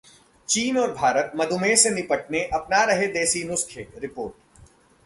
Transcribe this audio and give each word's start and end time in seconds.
चीन 0.49 0.77
और 0.77 0.93
भारत 0.93 1.31
मधुमेह 1.35 1.75
से 1.75 1.89
निपटने 1.89 2.43
अपना 2.53 2.83
रहे 2.83 3.07
देसी 3.07 3.43
नुस्खे: 3.43 3.87
रिपोर्ट 3.97 4.33